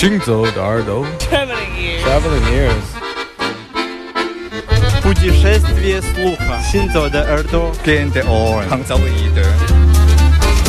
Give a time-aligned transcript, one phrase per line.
[0.00, 2.02] 行走的耳朵 Traveling ears.
[2.04, 2.86] Traveling ears
[5.02, 6.58] Путешествие слуха.
[6.70, 7.72] Синзо de Erdo.
[7.84, 8.64] Gente on.
[8.68, 9.46] Hanzaoide.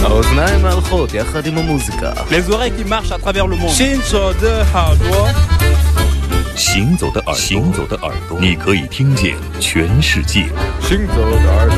[0.04, 2.12] האוזניים ההלכות יחד עם המוזיקה.
[2.30, 3.72] Les oreilles qui marchent à travers le monde.
[3.72, 5.34] Shinzo de Hardware.
[6.56, 10.46] 行走的耳朵，行走的耳朵，你可以听见全世界。
[10.82, 11.78] 行走的耳朵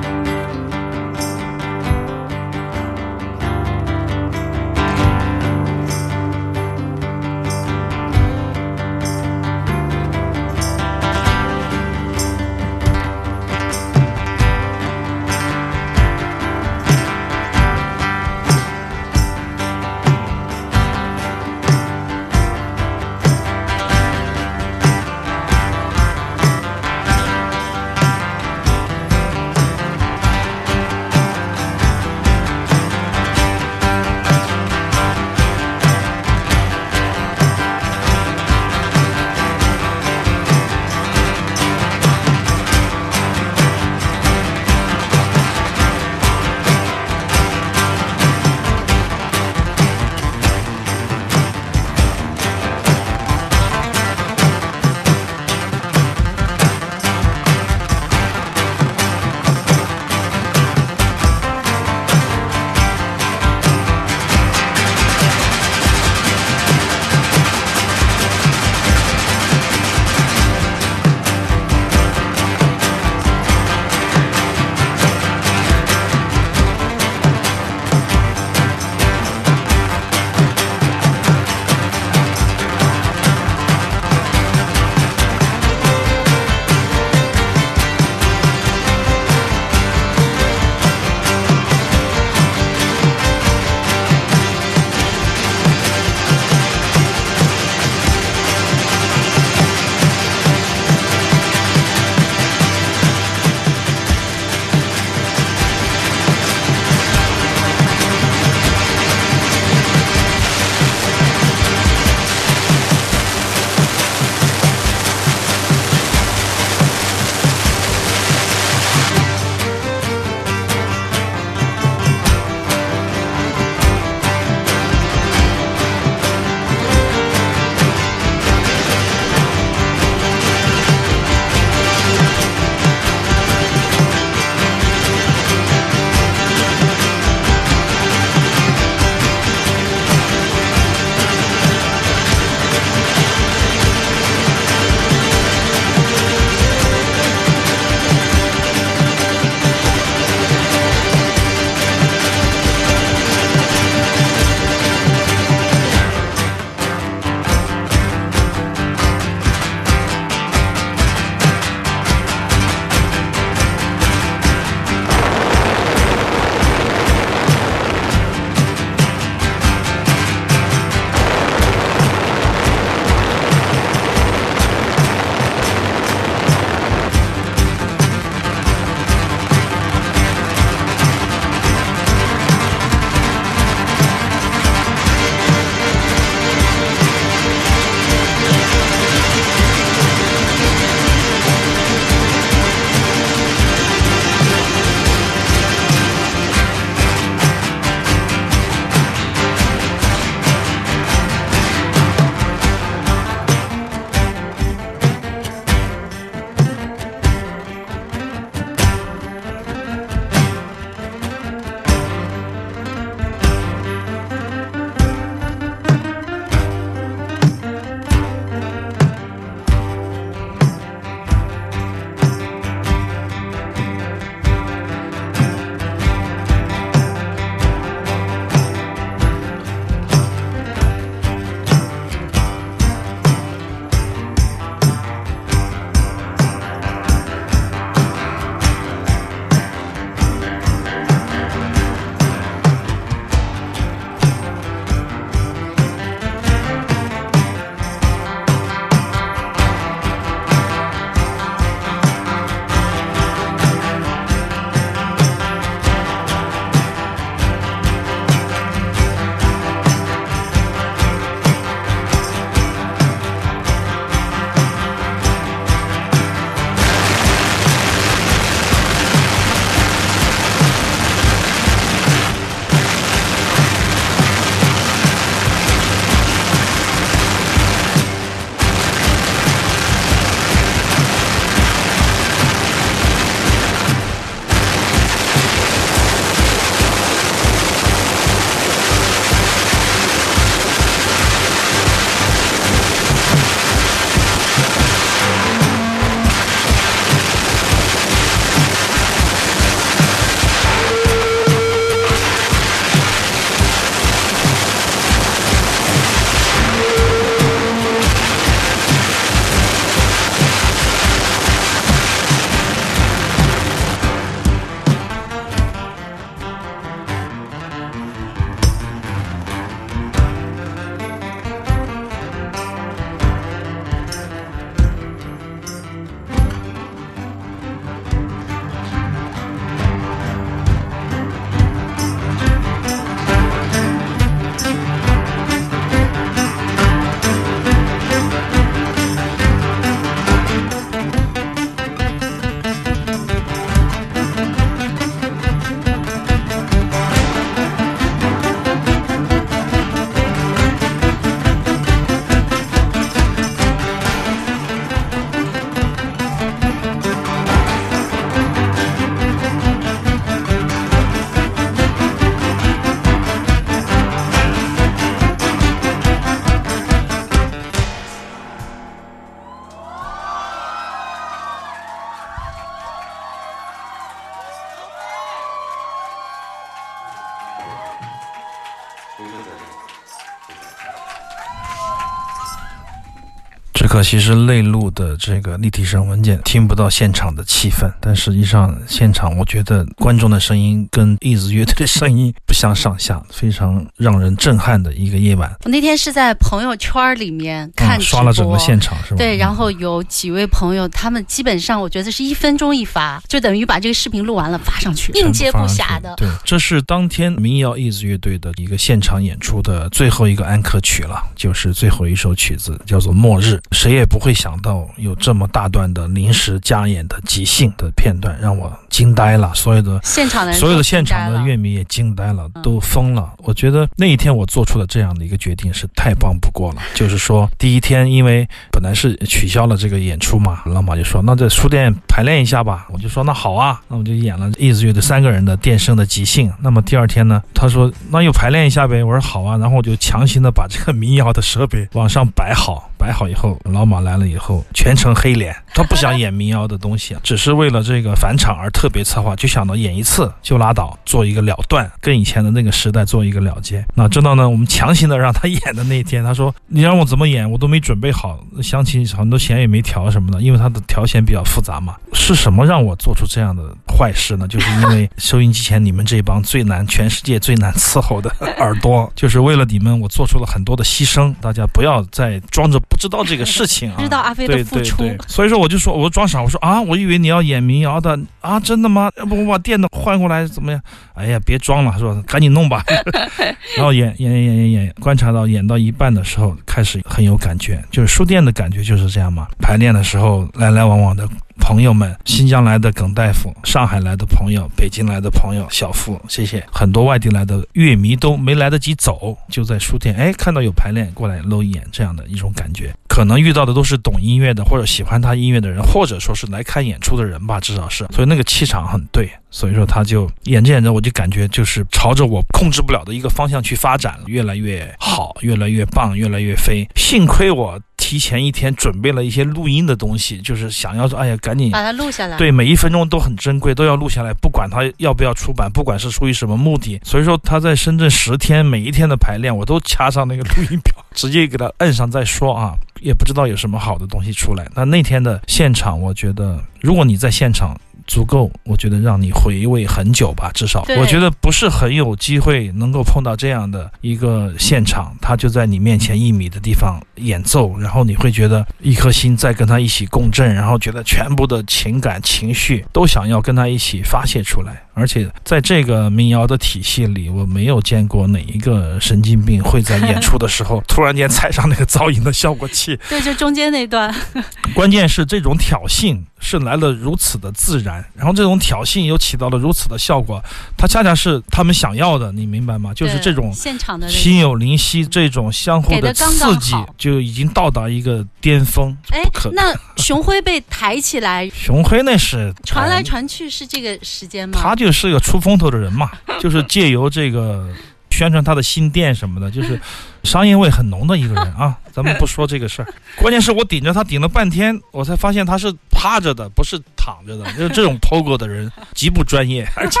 [384.14, 387.92] 可惜是内录的这个立体声文件，听不到现场的气氛。
[388.00, 395.52] 但实际上，现场我觉得观众的声音跟 Is 乐队的声音不相上下，非常让人震撼的一个夜晚。
[395.64, 399.16] 我那天是在朋友圈里面看嗯，刷了整个现场是吧？
[399.18, 406.14] 对，然嗯后有几位朋友，他们基本上我觉得是一分钟一发，就等于把这个视频录完了发上去，应接不暇的。
[406.16, 413.54] 对，这是当天民谣 Is 乐队的一个现场演出的最后一个安可曲了，就是最后一首曲子，叫做《末日》。
[413.72, 419.52] 谁也不会想到有这么大段的临时加演的即兴的片段，让我惊呆了。
[419.54, 423.32] 所有的现场的所有的现场的乐迷也惊呆了，嗯都疯了。
[423.38, 426.82] 我觉得那一天我做出了这样的一个决定是太棒不过了。
[426.94, 432.86] 就是说，第一天因为本来是取消了这个演出嘛，老马就说那在书店排练一下吧。
[432.90, 436.52] 我就说那好啊，那我就演了 Is 乐队三个人的电声的即兴。
[436.60, 439.02] 那么第二天呢，他说那又排练一下呗。
[439.02, 442.90] 我说好啊，然后我就强行的把这个民谣的设备往上摆好。
[443.04, 453.84] 摆好以后，老马来了以后，全程黑脸， 他不想演民谣的东西，只是为了这个返场而特别策划，就想到演一次就拉倒，做一个了断，跟以前的那个时代做一个了结。
[453.94, 461.96] 那直到呢，我们强行的让他演的那一天，他说你让我怎么演，我都没准备好，想起很多弦也没调什么的，因为他的调弦比较复杂嘛。
[462.14, 464.48] 是什么让我做出这样的坏事呢？
[464.48, 471.34] 就是因为收音机前你们这帮最难、全世界最难伺候的耳朵，就是为了你们，我做出了很多的牺牲。
[471.42, 479.10] 大家不要再装着不知道这个事情啊，知道阿飞的对付出对对，所以说我就说，我装傻，我说啊，我以为你要演民谣的啊，真的吗？
[479.16, 480.80] 要不我把电脑换过来怎么样？
[481.14, 482.84] 哎呀，别装了，说赶紧弄吧。
[483.76, 489.46] 然后演演演演演演，观察到演到一半的时候，开始很有感觉，就是书店的感觉就是这样嘛。
[489.60, 491.24] 排练的时候来来往往的。
[491.60, 496.62] 朋友们，新疆来的耿大夫，上海来的朋友，北京来的朋友，小付，谢谢。
[496.70, 502.92] 很多外地来的乐迷都没来得及走，就在书店，哎，看到有排练，过来搂一眼，这样的一种感觉。
[503.08, 508.04] 可能遇到的都是懂音乐的，或者喜欢他音乐的人，或者说是来看演出的人吧，至少是。
[508.12, 516.88] 所以那个气场很对，所以说他就演着演着，我就感觉就是朝着我控制不了的一个方向去发展了，越来越好，越来越棒，越来越飞。
[516.96, 522.38] 幸亏我提前一天准备了一些录音的东西，就是想要说，哎呀，赶紧把它录下来。
[522.38, 526.98] 对，每一分钟都很珍贵，都要录下来，不管它要不要出版，不管是出于什么目的。
[527.04, 534.66] 所以说他在深圳十天，每一天的排练，我都掐上那个录音表， 直接给他摁上再说啊，也不知道有什么好的东西出来。
[534.74, 537.78] 那那天的现场，我觉得如果你在现场。
[538.06, 554.83] 足够，我觉得让你回味很久吧，至少我觉得不是很有机会能够碰到这样的一个现场，他就在你面前一米的地方演奏，然后你会觉得一颗心在跟他一起共振，然后觉得全部的情感情绪都想要跟他一起发泄出来。
[554.94, 562.98] 而且在这个民谣的体系里，我没有见过哪一个神经病会在演出的时候 突然间踩上那个噪音的效果器。
[563.08, 564.14] 对，就中间那段，
[564.74, 570.42] 关键是这种挑衅是来了如此的自然，然后这种挑衅又起到了如此的效果，
[570.76, 572.92] 它恰恰是他们想要的，你明白吗？
[572.94, 578.96] 就是这种现场的心有灵犀，这种相互的刺激，就已经到达一个巅峰。
[579.10, 579.20] 哎，
[579.52, 584.58] 那熊辉被抬起来， 熊辉那是传来哎传去是这个时间吗？
[584.62, 586.10] 他就是个出风头的人嘛，
[586.40, 587.68] 就是借由这个
[588.10, 589.80] 宣传他的新店什么的，就是
[590.22, 591.76] 商业味很浓的一个人啊。
[591.92, 592.88] 咱们不说这个事儿，
[593.22, 597.44] 关键是我顶着他顶了半天，我才发现他是趴着的，不是躺着的。
[597.52, 600.00] 就是这种 POGO 的人极不专业， 而且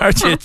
[0.00, 0.36] 而且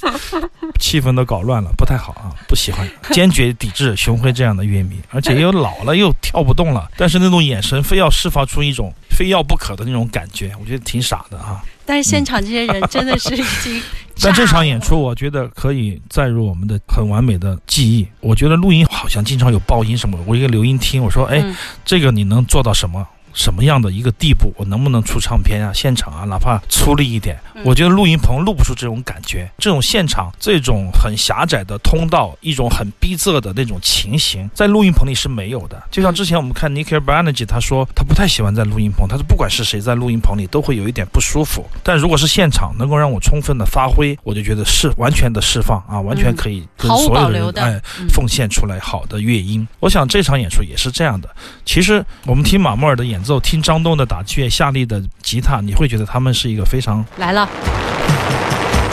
[0.80, 11.62] 气氛都搞乱了，不太好啊，不喜欢，坚决抵制熊辉这样的乐迷，而且又老了又跳不动了，但是那种眼神非要释放出一种非要不可的那种感觉，我觉得挺傻的啊。
[11.86, 13.82] 但是现场这些人真的是已经
[14.22, 18.08] 但这场演出，我觉得可以载入我们的很完美的记忆。
[18.22, 23.06] 我觉得录音好像经常有爆音什么，我一个留音听，我说，哎，嗯这个你能做到什么？
[23.36, 24.52] 什么样的一个地步？
[24.58, 25.72] 我能不能出唱片啊？
[25.74, 29.48] 现场啊，哪怕粗粝一点，嗯我觉得录音棚录不出这种感觉。
[29.58, 35.82] 这种现场，这种很狭窄的通道，一种很逼仄的那种情形，在录音棚里是没有的。
[35.92, 41.66] 就像之前我们看 Nicky b a n e g 他说他不太喜欢在录音棚，他说不管是谁在录音棚里都会有一点不舒服。
[41.84, 49.68] 但如果是现场，能够让我充分的发挥，我就觉得是完全的释放啊，完全可以跟所有人哎嗯奉献出来好的乐音。
[49.80, 51.30] 我想这场演出也是这样的。
[51.66, 57.50] 其实我们听马莫尔的演奏，听张栋的打击乐，夏利的吉他，你会觉得他们是一个非常来了，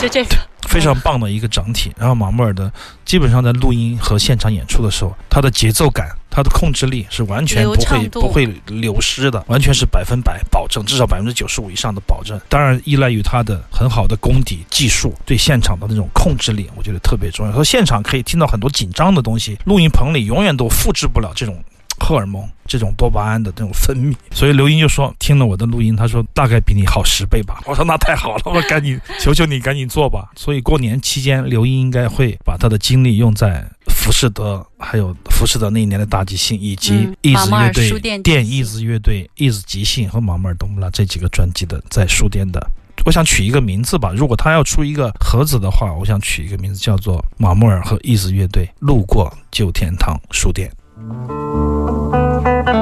[0.01, 0.37] 就这个，
[0.69, 1.93] 非常棒的一个整体。
[1.97, 2.73] 然后马莫尔的
[3.05, 12.41] 基本上在录音和现场演出的时候，他的节奏感、他的控制力是完全不会不会流失的，完全是百分百保证，至少百分之九十五以上的保证。
[12.49, 17.53] 当然依赖于他的很好的功底、技术，对现场的那种控制力，我觉得特别重要。
[17.53, 21.63] 说现场可以听到很多紧张的东西，录音棚里永远都复制不了这种。
[22.01, 24.15] 荷尔蒙，这种多巴胺的这种分泌。
[24.33, 27.61] 所以刘英就说听了我的录音，他说大概比你好十倍吧。
[27.65, 30.31] 我说那太好了，我赶紧求求你赶紧做吧。
[30.35, 42.61] 所以过年期间，刘英应该会把他的精力用在浮士德，还有浮士德那一年的大即兴，以及嗯意子乐队、电即兴意子乐队、意子即兴和马莫尔东布拉这几个专辑的在书店的。
[43.05, 50.71] 我想取一个名字吧，如果他要出一个盒子的话，我想取一个名字叫做马莫尔和意子乐队路过旧天堂书店。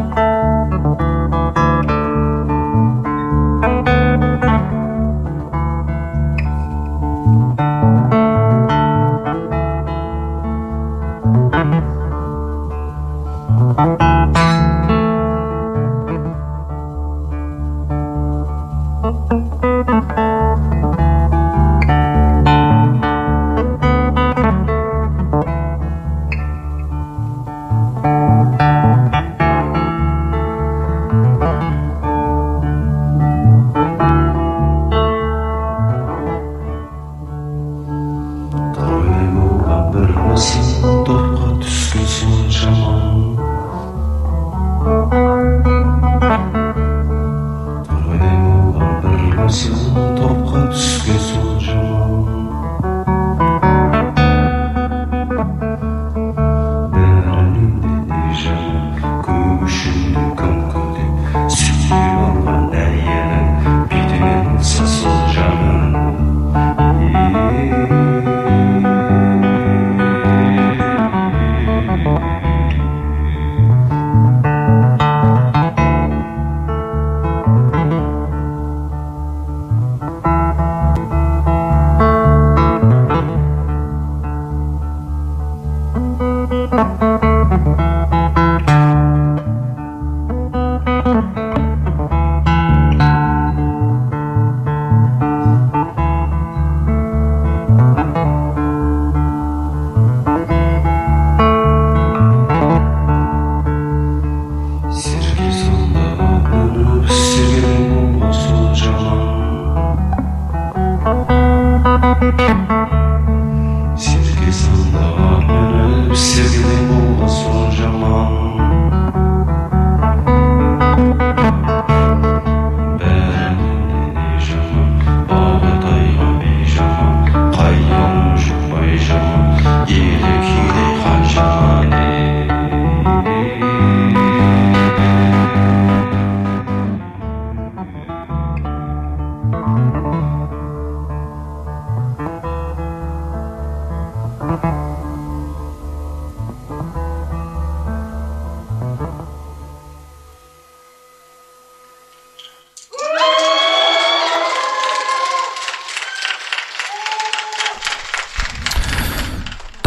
[0.00, 0.29] Thank you.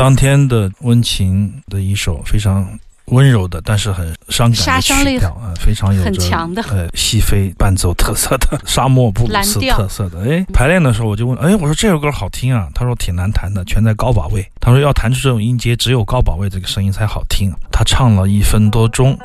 [0.03, 2.67] 当天的温情的一首非常
[3.05, 10.29] 温柔的，但是很伤感的曲调啊、非常有很着强的呃西非伴奏特色的沙漠布鲁斯特色的。
[10.29, 14.45] 哎，排练的时候我就问，哎，我说这首歌好听啊，他说挺难弹的，全在高把位。
[14.59, 17.49] 他说要弹出这种音阶，只有高把位这个声音才好听。
[17.71, 19.17] 他唱了一分多钟。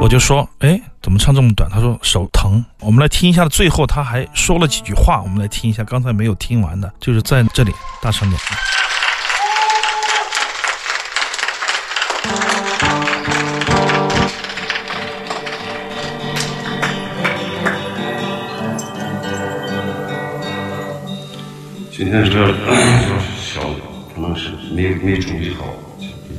[0.00, 1.68] 我就说，哎，怎么唱这么短？
[1.68, 2.64] 他说手疼。
[2.80, 8.40] 我们来听一下，最后他还说了几句话，我们来听一下刚才没有听完的，就是在这里大声点。
[21.90, 22.46] 今天这
[23.36, 23.60] 小
[24.14, 25.64] 可能是没没准备好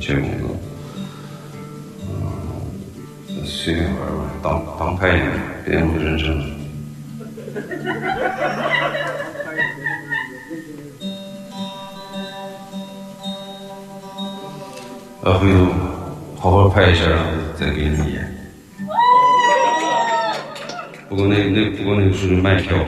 [0.00, 0.56] 这工作，
[3.60, 5.30] 嗯，随便玩玩，当当排练，
[5.66, 6.26] 别那么认真。
[15.22, 15.66] 呃，回头
[16.38, 17.04] 好好拍一下，
[17.58, 18.34] 再给你演。
[21.10, 22.78] 不过那那不过那个是卖票。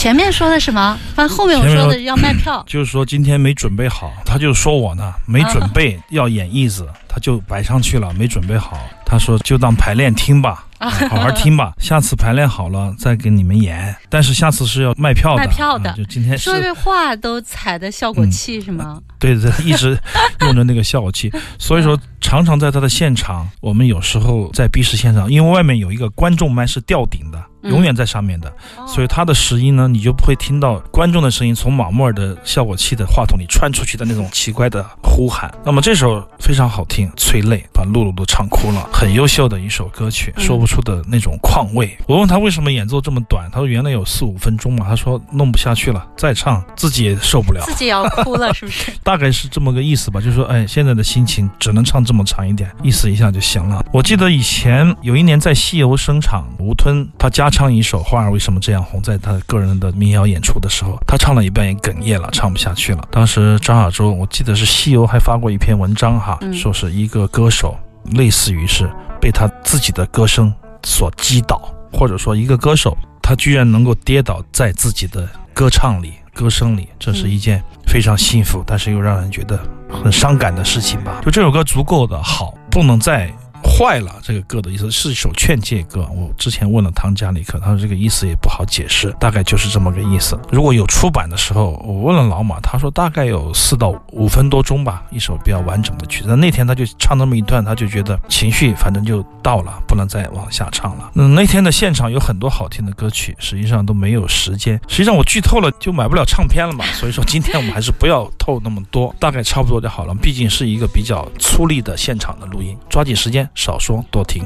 [0.00, 0.98] 前面说的什么？
[1.14, 2.64] 反正后面我说说的要卖票。
[2.66, 8.80] 就是说今天没准备好，他就说我呢没准备要演义子，他就摆上去了，没准备好。
[9.04, 13.94] 他说就当排练听吧，啊 好好听吧，下次排练好了再给你们演。
[14.08, 18.98] 但是下次是要卖票的，卖票的啊就今天说这话都踩的效果器是吗？
[19.18, 19.94] 对对，一直
[20.40, 28.52] 用着那个效果器， 所以说常常在他的现场，我们有时候在 B 市现场，因为外面有一个观众麦是吊顶的，嗯永远在上面的，
[28.86, 35.52] 所以他的拾音呢，你就不会听到观众的声音从马莫尔的效果器的话筒里穿出去的那种奇怪的呼喊。
[35.64, 41.96] 那么这首非常好听，催泪，把露露都唱哭了，很优秀的一首歌曲，嗯说不出的那种况味。
[42.06, 47.62] 我问他为什么演奏这么短，他说原来有四五分钟嘛，他说弄不下去了，再唱自己也受不了。
[47.66, 48.92] 自己也要哭了，是不是？
[49.02, 53.84] 大概是这么个意思吧，就是说，哎，现在的心情只能唱这么长一点，意思一下就行了。
[53.92, 63.08] 我记得以前有一年在西游声场，吴吞他加唱一首《花儿为什么这样红》，在他个人的民谣演出的时候，他唱了一半也哽咽了，唱不下去了。
[63.12, 67.78] 当时张亚洲，我记得是西游还发过一篇文章哈，嗯说是一个歌手，
[68.14, 81.20] 类似于是被他自己的歌声所击倒，或者说一个歌手他居然能够跌倒在自己的歌唱里、歌声里，这是一件非常幸福，但是又让人觉得很伤感的事情吧。
[81.22, 83.30] 就这首歌足够的好，不能再。
[83.70, 86.06] 坏了，这个歌的意思是一首劝诫歌。
[86.14, 90.38] 我之前问了唐加里克，他说这个意思也不好解释，大概就是这么个意思。
[90.50, 96.36] 如果有出版的时候，我问了老马，他说大概有四到五分多钟吧，一首比较完整的曲子。
[96.36, 101.10] 那天他就唱那么一段，他就觉得情绪反正就到了，不能再往下唱了。
[101.14, 104.78] 嗯，那天的现场有很多好听的歌曲，实际上都没有时间。
[104.88, 110.14] 实际上我剧透了就买不了唱片了嘛，所以说今天我们还是不要透那么多，大概差不多就好了。
[110.16, 114.42] 毕竟是一个比较粗粝的现场的录音，抓紧时间，少说多听。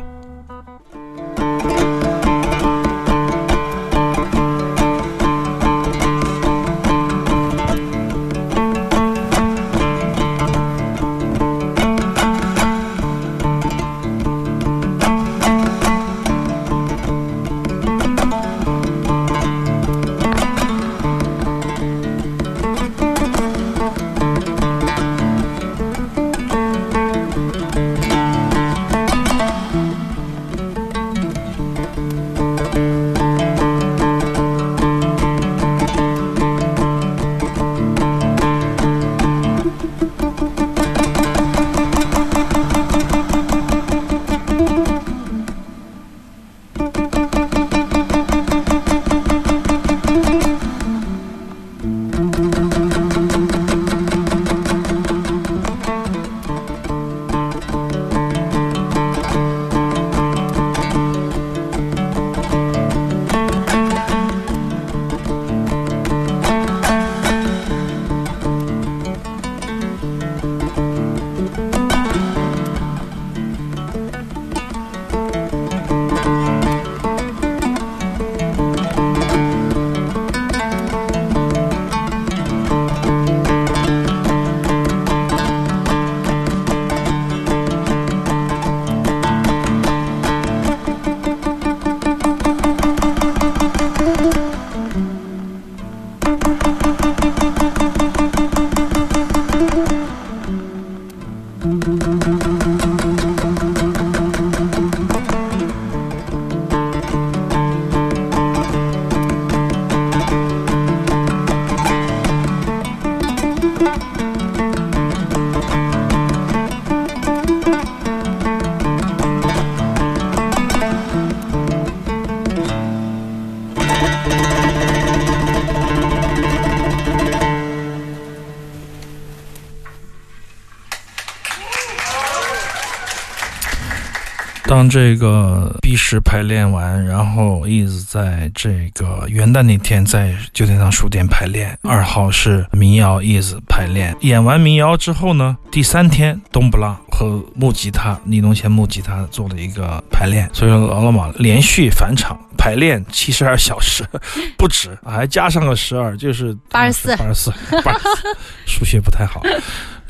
[134.84, 144.14] 当这个 B 十排练完，然后一直在这个元旦那天在九天堂书店排练，二号是民谣 is 排练。
[144.20, 154.04] 演完民谣之后呢，第三天冬不拉和木吉他尼龙弦木吉他做了一个排练，所以说老老马连续返场排练七十二小时
[154.58, 159.40] 不止，还加上个十二，就是84八十四，八十四， 数学不太好。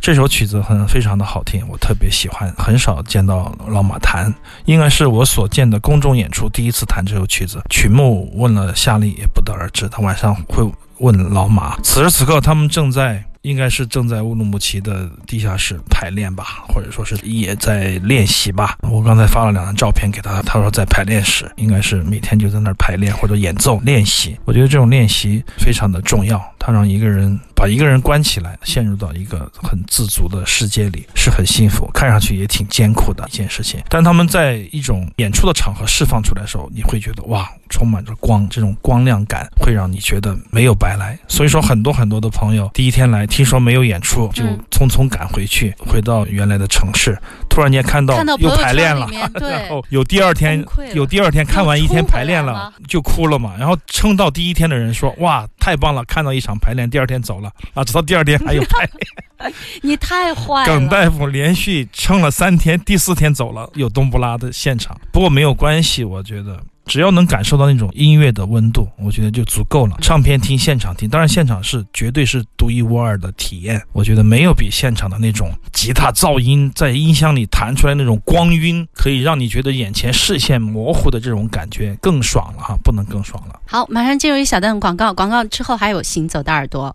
[0.05, 4.31] 这首曲子很非常的好听，我特别喜欢，很少见到老马弹，
[4.67, 7.59] 应该是我所见的公众演出第一次弹这首曲子。
[7.71, 10.63] 曲目问了夏利也不得而知，他晚上会
[10.99, 11.79] 问老马。
[11.83, 13.25] 此时此刻，他们正在。
[13.45, 18.79] 应该是正在乌鲁木齐的地下室排练吧，或者说是也在练习吧。
[18.81, 24.35] 我刚才发了两张照片给他，他说在排练室，应该是每天就在那儿排练或者演奏练习。
[24.47, 33.79] 我觉得这种练习非常的重要，他让一个人把一个人关起来，陷入到一个很自足的世界里，是很幸福，看上去也挺艰苦的一件事情。
[33.91, 41.19] 但他们在一种演出的场合释放出来的时候，你会觉得哇，充满着光，这种光亮感会让你觉得没有白来。
[41.29, 47.19] 所以说，很多很多的朋友第一天来，听说没有演出，就嗯匆匆赶回去，回到原来的城市，
[47.51, 49.09] 突然间看到又排练了
[49.41, 59.53] 然，后有第二天有第二天看完一天排练了就哭了嘛，然后撑到第一天的人说哇太棒了，看到一场排练，第二天走了啊，直到第二天还有排练。
[59.83, 60.89] 你太坏了耿。
[60.89, 64.97] 大夫连续撑了三天，第四天走了，有冬不拉的现场。
[65.11, 66.63] 不过没有关系，我觉得。
[66.87, 69.97] 只要能感受到那种音乐的温度，我觉得就足够了。
[70.01, 73.81] 唱片听、现场听，当然现场是绝对是独一无二的体验。
[73.93, 83.61] 我觉得没有比现场的那种吉他噪音在音箱里弹出来那种光晕，可以让你觉得眼前视线模糊的这种感觉更爽了哈，不能更爽了。
[83.67, 86.95] 好，马上进入一小段广告，广告之后还有行走的耳朵。